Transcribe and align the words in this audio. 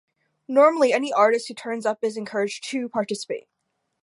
Normally 0.47 0.93
any 0.93 1.13
artist 1.13 1.47
who 1.47 1.53
turns 1.53 1.85
up 1.85 2.03
is 2.03 2.17
encouraged 2.17 2.63
to 2.71 2.89
participate. 2.89 3.47